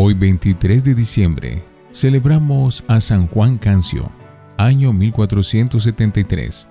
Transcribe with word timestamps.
Hoy 0.00 0.14
23 0.14 0.84
de 0.84 0.94
diciembre 0.94 1.60
celebramos 1.90 2.84
a 2.86 3.00
San 3.00 3.26
Juan 3.26 3.58
Cancio, 3.58 4.08
año 4.56 4.92
1473. 4.92 6.68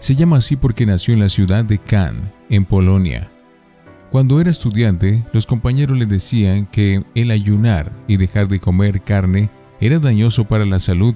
Se 0.00 0.16
llama 0.16 0.38
así 0.38 0.56
porque 0.56 0.86
nació 0.86 1.14
en 1.14 1.20
la 1.20 1.28
ciudad 1.28 1.64
de 1.64 1.78
Cannes, 1.78 2.24
en 2.48 2.64
Polonia. 2.64 3.28
Cuando 4.10 4.40
era 4.40 4.50
estudiante, 4.50 5.22
los 5.32 5.46
compañeros 5.46 5.96
le 5.96 6.06
decían 6.06 6.66
que 6.66 7.04
el 7.14 7.30
ayunar 7.30 7.92
y 8.08 8.16
dejar 8.16 8.48
de 8.48 8.58
comer 8.58 9.02
carne 9.02 9.48
era 9.80 10.00
dañoso 10.00 10.46
para 10.46 10.66
la 10.66 10.80
salud, 10.80 11.14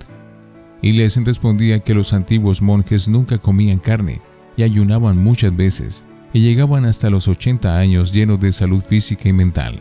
y 0.81 0.93
les 0.93 1.17
respondía 1.25 1.81
que 1.81 1.93
los 1.93 2.13
antiguos 2.13 2.63
monjes 2.63 3.09
nunca 3.09 3.37
comían 3.39 3.81
carne 3.81 4.21
y 4.57 4.63
ayunaban 4.63 5.19
muchas 5.19 5.57
veces, 5.57 6.05
y 6.33 6.39
llegaban 6.39 6.85
hasta 6.85 7.11
los 7.11 7.27
80 7.27 7.77
años 7.77 8.13
llenos 8.13 8.39
de 8.41 8.53
salud 8.53 8.81
física 8.81 9.29
y 9.29 9.33
mental. 9.33 9.81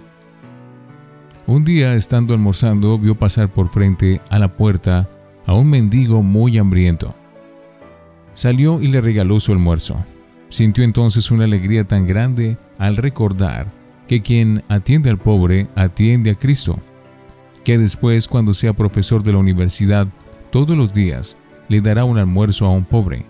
Un 1.49 1.65
día, 1.65 1.95
estando 1.95 2.35
almorzando, 2.35 2.99
vio 2.99 3.15
pasar 3.15 3.49
por 3.49 3.69
frente 3.69 4.21
a 4.29 4.37
la 4.37 4.49
puerta 4.49 5.09
a 5.47 5.55
un 5.55 5.67
mendigo 5.67 6.21
muy 6.21 6.59
hambriento. 6.59 7.15
Salió 8.35 8.79
y 8.79 8.87
le 8.87 9.01
regaló 9.01 9.39
su 9.39 9.51
almuerzo. 9.51 9.97
Sintió 10.49 10.83
entonces 10.83 11.31
una 11.31 11.45
alegría 11.45 11.85
tan 11.85 12.05
grande 12.05 12.55
al 12.77 12.97
recordar 12.97 13.65
que 14.07 14.21
quien 14.21 14.61
atiende 14.69 15.09
al 15.09 15.17
pobre 15.17 15.65
atiende 15.73 16.29
a 16.29 16.35
Cristo, 16.35 16.77
que 17.65 17.79
después 17.79 18.27
cuando 18.27 18.53
sea 18.53 18.73
profesor 18.73 19.23
de 19.23 19.31
la 19.31 19.39
universidad 19.39 20.07
todos 20.51 20.77
los 20.77 20.93
días 20.93 21.39
le 21.67 21.81
dará 21.81 22.05
un 22.05 22.19
almuerzo 22.19 22.67
a 22.67 22.69
un 22.69 22.85
pobre. 22.85 23.25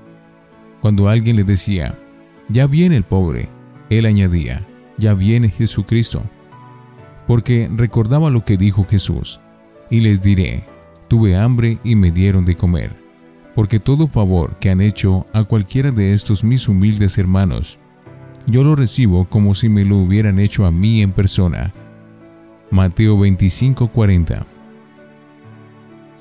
Cuando 0.82 1.08
alguien 1.08 1.38
le 1.38 1.46
decía, 1.46 1.96
ya 2.50 2.68
viene 2.68 2.98
el 2.98 3.04
pobre, 3.04 3.48
él 3.90 4.06
añadía, 4.06 4.62
ya 4.98 5.14
viene 5.14 5.48
Jesucristo 5.48 6.22
porque 7.30 7.70
recordaba 7.72 8.32
lo 8.32 8.44
que 8.44 8.58
dijo 8.58 8.88
Jesús, 8.90 9.40
y 9.92 10.00
les 10.00 10.24
diré, 10.24 10.64
tuve 11.08 11.38
hambre 11.38 11.78
y 11.84 11.94
me 11.94 12.10
dieron 12.10 12.44
de 12.44 12.56
comer, 12.56 12.92
porque 13.54 13.80
todo 13.80 14.08
favor 14.08 14.56
que 14.60 14.72
han 14.72 14.82
hecho 14.82 15.28
a 15.32 15.44
cualquiera 15.44 15.92
de 15.92 16.16
estos 16.16 16.44
mis 16.44 16.68
humildes 16.68 17.20
hermanos, 17.20 17.78
yo 18.48 18.64
lo 18.64 18.76
recibo 18.76 19.26
como 19.26 19.54
si 19.54 19.70
me 19.70 19.86
lo 19.86 19.98
hubieran 19.98 20.40
hecho 20.40 20.66
a 20.66 20.72
mí 20.72 21.04
en 21.04 21.12
persona. 21.12 21.72
Mateo 22.72 23.16
25:40 23.16 24.44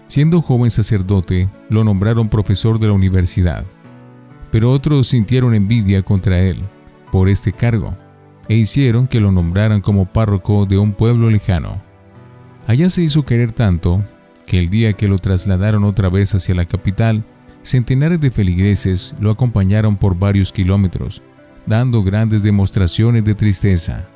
Siendo 0.08 0.42
joven 0.42 0.70
sacerdote, 0.70 1.48
lo 1.70 1.84
nombraron 1.84 2.28
profesor 2.28 2.78
de 2.78 2.88
la 2.88 2.92
universidad, 2.92 3.64
pero 4.52 4.70
otros 4.72 5.06
sintieron 5.06 5.54
envidia 5.54 6.02
contra 6.02 6.38
él 6.38 6.58
por 7.10 7.30
este 7.30 7.50
cargo 7.54 7.94
e 8.48 8.54
hicieron 8.54 9.06
que 9.06 9.20
lo 9.20 9.30
nombraran 9.30 9.80
como 9.80 10.06
párroco 10.06 10.66
de 10.66 10.78
un 10.78 10.92
pueblo 10.92 11.30
lejano. 11.30 11.76
Allá 12.66 12.90
se 12.90 13.02
hizo 13.02 13.24
querer 13.24 13.52
tanto 13.52 14.02
que 14.46 14.58
el 14.58 14.70
día 14.70 14.94
que 14.94 15.08
lo 15.08 15.18
trasladaron 15.18 15.84
otra 15.84 16.08
vez 16.08 16.34
hacia 16.34 16.54
la 16.54 16.64
capital, 16.64 17.22
centenares 17.62 18.20
de 18.20 18.30
feligreses 18.30 19.14
lo 19.20 19.30
acompañaron 19.30 19.96
por 19.96 20.18
varios 20.18 20.52
kilómetros, 20.52 21.22
dando 21.66 22.02
grandes 22.02 22.42
demostraciones 22.42 23.24
de 23.24 23.34
tristeza. 23.34 24.08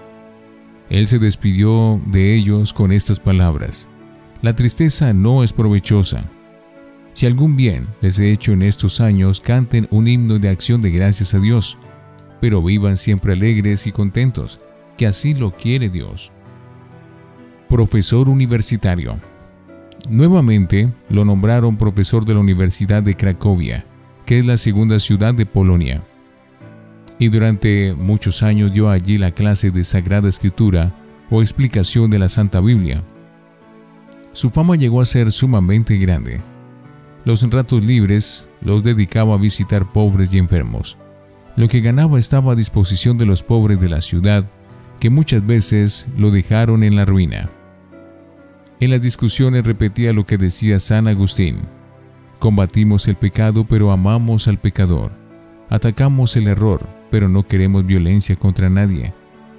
Él 0.88 1.06
se 1.08 1.18
despidió 1.18 2.00
de 2.06 2.34
ellos 2.34 2.72
con 2.72 2.92
estas 2.92 3.20
palabras. 3.20 3.88
La 4.40 4.54
tristeza 4.54 5.12
no 5.12 5.44
es 5.44 5.52
provechosa. 5.52 6.24
Si 7.14 7.26
algún 7.26 7.56
bien 7.56 7.86
les 8.00 8.18
he 8.18 8.32
hecho 8.32 8.52
en 8.52 8.62
estos 8.62 9.00
años, 9.00 9.40
canten 9.40 9.86
un 9.90 10.08
himno 10.08 10.38
de 10.38 10.48
acción 10.48 10.80
de 10.80 10.90
gracias 10.90 11.34
a 11.34 11.38
Dios 11.38 11.76
pero 12.42 12.60
vivan 12.60 12.96
siempre 12.96 13.34
alegres 13.34 13.86
y 13.86 13.92
contentos, 13.92 14.60
que 14.98 15.06
así 15.06 15.32
lo 15.32 15.52
quiere 15.52 15.88
Dios. 15.88 16.32
Profesor 17.68 18.28
universitario. 18.28 19.14
Nuevamente 20.08 20.88
lo 21.08 21.24
nombraron 21.24 21.76
profesor 21.76 22.24
de 22.24 22.34
la 22.34 22.40
Universidad 22.40 23.00
de 23.00 23.14
Cracovia, 23.14 23.84
que 24.26 24.40
es 24.40 24.44
la 24.44 24.56
segunda 24.56 24.98
ciudad 24.98 25.32
de 25.32 25.46
Polonia. 25.46 26.02
Y 27.20 27.28
durante 27.28 27.94
muchos 27.94 28.42
años 28.42 28.72
dio 28.72 28.90
allí 28.90 29.18
la 29.18 29.30
clase 29.30 29.70
de 29.70 29.84
Sagrada 29.84 30.28
Escritura 30.28 30.90
o 31.30 31.42
explicación 31.42 32.10
de 32.10 32.18
la 32.18 32.28
Santa 32.28 32.60
Biblia. 32.60 33.02
Su 34.32 34.50
fama 34.50 34.74
llegó 34.74 35.00
a 35.00 35.04
ser 35.04 35.30
sumamente 35.30 35.96
grande. 35.96 36.40
Los 37.24 37.48
ratos 37.48 37.84
libres 37.84 38.48
los 38.62 38.82
dedicaba 38.82 39.34
a 39.34 39.38
visitar 39.38 39.86
pobres 39.92 40.34
y 40.34 40.38
enfermos 40.38 40.96
lo 41.56 41.68
que 41.68 41.80
ganaba 41.80 42.18
estaba 42.18 42.52
a 42.52 42.56
disposición 42.56 43.18
de 43.18 43.26
los 43.26 43.42
pobres 43.42 43.80
de 43.80 43.88
la 43.88 44.00
ciudad, 44.00 44.44
que 45.00 45.10
muchas 45.10 45.46
veces 45.46 46.08
lo 46.16 46.30
dejaron 46.30 46.84
en 46.84 46.96
la 46.96 47.04
ruina. 47.04 47.48
En 48.80 48.90
las 48.90 49.02
discusiones 49.02 49.64
repetía 49.64 50.12
lo 50.12 50.26
que 50.26 50.38
decía 50.38 50.80
San 50.80 51.08
Agustín. 51.08 51.56
Combatimos 52.38 53.06
el 53.06 53.16
pecado 53.16 53.64
pero 53.64 53.92
amamos 53.92 54.48
al 54.48 54.58
pecador. 54.58 55.12
Atacamos 55.70 56.36
el 56.36 56.48
error 56.48 56.86
pero 57.10 57.28
no 57.28 57.46
queremos 57.46 57.84
violencia 57.84 58.36
contra 58.36 58.70
nadie. 58.70 59.12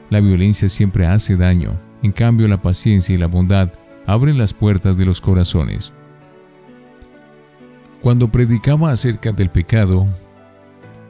La 0.09 0.19
violencia 0.19 0.69
siempre 0.69 1.05
hace 1.05 1.37
daño, 1.37 1.71
en 2.01 2.11
cambio 2.11 2.47
la 2.47 2.57
paciencia 2.57 3.13
y 3.13 3.17
la 3.17 3.27
bondad 3.27 3.69
abren 4.07 4.37
las 4.37 4.53
puertas 4.53 4.97
de 4.97 5.05
los 5.05 5.21
corazones. 5.21 5.93
Cuando 8.01 8.27
predicaba 8.27 8.91
acerca 8.91 9.31
del 9.31 9.49
pecado, 9.49 10.07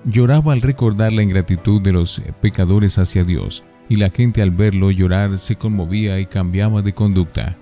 Lloraba 0.05 0.51
al 0.51 0.61
recordar 0.61 1.13
la 1.13 1.23
ingratitud 1.23 1.81
de 1.81 1.93
los 1.93 2.21
pecadores 2.41 2.97
hacia 2.97 3.23
Dios, 3.23 3.63
y 3.87 3.95
la 3.95 4.09
gente 4.09 4.41
al 4.41 4.51
verlo 4.51 4.91
llorar 4.91 5.39
se 5.39 5.55
conmovía 5.55 6.19
y 6.19 6.25
cambiaba 6.25 6.81
de 6.81 6.93
conducta. 6.93 7.55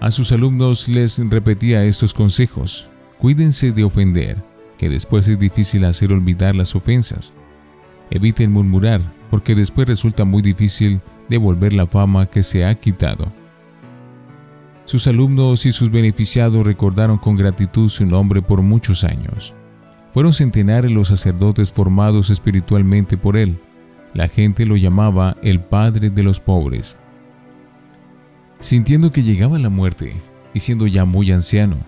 A 0.00 0.10
sus 0.10 0.32
alumnos 0.32 0.88
les 0.88 1.18
repetía 1.30 1.84
estos 1.84 2.14
consejos. 2.14 2.88
Cuídense 3.18 3.72
de 3.72 3.84
ofender, 3.84 4.38
que 4.78 4.88
después 4.88 5.28
es 5.28 5.38
difícil 5.38 5.84
hacer 5.84 6.12
olvidar 6.12 6.56
las 6.56 6.74
ofensas. 6.74 7.34
Eviten 8.10 8.52
murmurar, 8.52 9.00
porque 9.30 9.54
después 9.54 9.86
resulta 9.86 10.24
muy 10.24 10.42
difícil 10.42 11.00
devolver 11.28 11.72
la 11.74 11.86
fama 11.86 12.26
que 12.26 12.42
se 12.42 12.64
ha 12.64 12.74
quitado. 12.74 13.26
Sus 14.86 15.06
alumnos 15.06 15.64
y 15.66 15.72
sus 15.72 15.90
beneficiados 15.90 16.64
recordaron 16.66 17.18
con 17.18 17.36
gratitud 17.36 17.88
su 17.88 18.04
nombre 18.04 18.42
por 18.42 18.62
muchos 18.62 19.04
años. 19.04 19.54
Fueron 20.14 20.32
centenares 20.32 20.92
los 20.92 21.08
sacerdotes 21.08 21.72
formados 21.72 22.30
espiritualmente 22.30 23.16
por 23.16 23.36
él. 23.36 23.56
La 24.14 24.28
gente 24.28 24.64
lo 24.64 24.76
llamaba 24.76 25.36
el 25.42 25.58
Padre 25.58 26.08
de 26.08 26.22
los 26.22 26.38
pobres. 26.38 26.96
Sintiendo 28.60 29.10
que 29.10 29.24
llegaba 29.24 29.58
la 29.58 29.70
muerte 29.70 30.12
y 30.54 30.60
siendo 30.60 30.86
ya 30.86 31.04
muy 31.04 31.32
anciano, 31.32 31.78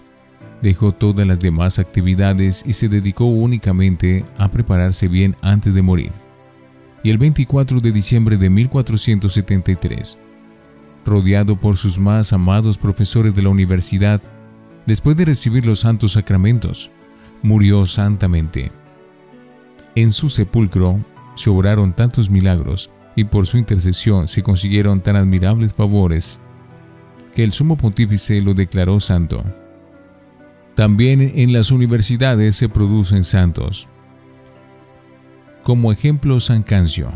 dejó 0.61 0.91
todas 0.91 1.25
las 1.25 1.39
demás 1.39 1.79
actividades 1.79 2.65
y 2.67 2.73
se 2.73 2.89
dedicó 2.89 3.27
únicamente 3.27 4.25
a 4.39 4.49
prepararse 4.49 5.07
bien 5.07 5.37
antes 5.41 5.73
de 5.73 5.83
morir. 5.83 6.11
Y 7.05 7.11
el 7.11 7.19
24 7.19 7.79
de 7.79 7.93
diciembre 7.93 8.37
de 8.37 8.51
1473, 8.51 10.19
rodeado 11.05 11.55
por 11.55 11.77
sus 11.77 11.97
más 11.97 12.33
amados 12.33 12.77
profesores 12.77 13.37
de 13.37 13.43
la 13.43 13.51
universidad, 13.51 14.21
después 14.85 15.17
de 15.17 15.27
recibir 15.27 15.65
los 15.65 15.79
santos 15.79 16.13
sacramentos, 16.13 16.91
murió 17.43 17.87
santamente. 17.87 18.71
En 19.95 20.13
su 20.13 20.29
sepulcro 20.29 20.99
se 21.37 21.51
obraron 21.51 21.93
tantos 21.93 22.31
milagros 22.31 22.91
y 23.15 23.25
por 23.25 23.47
su 23.47 23.59
intercesión 23.59 24.29
se 24.29 24.43
consiguieron 24.43 25.01
tan 25.01 25.17
admirables 25.17 25.75
favores 25.75 26.39
que 27.35 27.45
el 27.45 27.53
sumo 27.53 27.77
pontífice 27.77 28.41
lo 28.41 28.55
declaró 28.55 29.01
santo. 29.01 29.43
También 30.75 31.21
en 31.35 31.53
las 31.53 31.71
universidades 31.71 32.57
se 32.57 32.69
producen 32.69 33.25
santos. 33.25 33.89
Como 35.63 35.93
ejemplo 35.93 36.39
San 36.41 36.63
Cancio, 36.63 37.11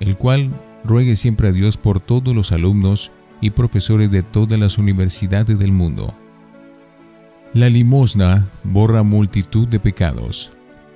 el 0.00 0.16
cual 0.16 0.50
ruegue 0.84 1.16
siempre 1.16 1.48
a 1.48 1.52
Dios 1.52 1.76
por 1.76 2.00
todos 2.00 2.34
los 2.34 2.52
alumnos 2.52 3.10
y 3.40 3.50
profesores 3.50 4.10
de 4.10 4.22
todas 4.22 4.58
las 4.58 4.78
universidades 4.78 5.58
del 5.58 5.72
mundo 5.72 6.14
la 7.54 7.68
limosna 7.68 8.48
borra 8.64 9.04
multitud 9.04 9.68
de 9.68 9.78
pecados. 9.78 10.50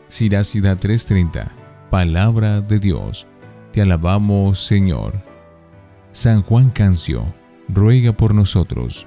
Siracida 0.09 0.75
3:30. 0.75 1.53
Palabra 1.89 2.61
de 2.61 2.81
Dios. 2.81 3.27
Te 3.73 3.81
alabamos, 3.81 4.59
Señor. 4.59 5.15
San 6.11 6.43
Juan 6.43 6.71
Cancio, 6.71 7.23
ruega 7.69 8.13
por 8.13 8.35
nosotros. 8.35 9.07